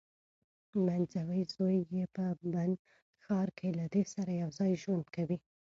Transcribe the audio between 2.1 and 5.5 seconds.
په بن ښار کې له دې سره یوځای ژوند کوي.